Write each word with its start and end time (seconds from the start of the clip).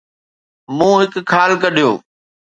مون 0.77 0.93
هڪ 1.01 1.13
خال 1.31 1.51
ڪڍيو 1.63 1.91